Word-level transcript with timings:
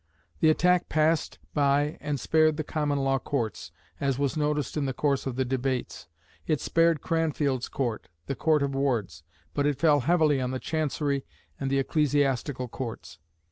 The 0.39 0.49
attack 0.49 0.89
passed 0.89 1.37
by 1.53 1.99
and 2.01 2.19
spared 2.19 2.57
the 2.57 2.63
Common 2.63 2.97
Law 3.03 3.19
Courts, 3.19 3.71
as 3.99 4.17
was 4.17 4.35
noticed 4.35 4.75
in 4.75 4.85
the 4.87 4.95
course 4.95 5.27
of 5.27 5.35
the 5.35 5.45
debates; 5.45 6.07
it 6.47 6.59
spared 6.59 7.01
Cranfield's 7.03 7.69
Court, 7.69 8.07
the 8.25 8.33
Court 8.35 8.63
of 8.63 8.73
Wards. 8.73 9.21
But 9.53 9.67
it 9.67 9.77
fell 9.77 9.99
heavily 9.99 10.41
on 10.41 10.49
the 10.49 10.59
Chancery 10.59 11.23
and 11.59 11.69
the 11.69 11.77
Ecclesiastical 11.77 12.67
Courts. 12.67 13.19